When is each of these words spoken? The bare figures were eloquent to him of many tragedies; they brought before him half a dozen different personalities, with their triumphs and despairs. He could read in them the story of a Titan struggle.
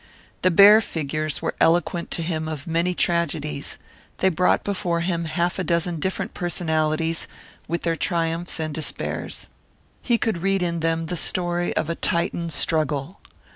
The 0.41 0.49
bare 0.49 0.81
figures 0.81 1.43
were 1.43 1.53
eloquent 1.61 2.09
to 2.09 2.23
him 2.23 2.47
of 2.47 2.65
many 2.65 2.95
tragedies; 2.95 3.77
they 4.17 4.29
brought 4.29 4.63
before 4.63 5.01
him 5.01 5.25
half 5.25 5.59
a 5.59 5.63
dozen 5.63 5.99
different 5.99 6.33
personalities, 6.33 7.27
with 7.67 7.83
their 7.83 7.95
triumphs 7.95 8.59
and 8.59 8.73
despairs. 8.73 9.45
He 10.01 10.17
could 10.17 10.39
read 10.41 10.63
in 10.63 10.79
them 10.79 11.05
the 11.05 11.15
story 11.15 11.75
of 11.75 11.87
a 11.87 11.93
Titan 11.93 12.49
struggle. 12.49 13.21